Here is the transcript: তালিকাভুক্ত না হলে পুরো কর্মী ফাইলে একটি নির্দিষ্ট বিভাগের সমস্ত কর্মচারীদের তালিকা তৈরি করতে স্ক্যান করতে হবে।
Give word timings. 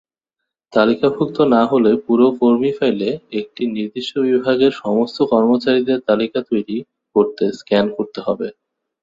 তালিকাভুক্ত 0.73 1.37
না 1.53 1.61
হলে 1.71 1.91
পুরো 2.05 2.25
কর্মী 2.39 2.71
ফাইলে 2.77 3.09
একটি 3.39 3.63
নির্দিষ্ট 3.75 4.13
বিভাগের 4.27 4.71
সমস্ত 4.81 5.17
কর্মচারীদের 5.31 5.99
তালিকা 6.09 6.39
তৈরি 6.49 6.77
করতে 7.15 7.43
স্ক্যান 7.59 7.85
করতে 7.97 8.19
হবে। 8.27 8.47